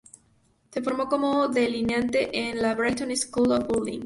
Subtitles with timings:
[0.71, 3.99] Se formó como delineante en la "Brixton School of Building".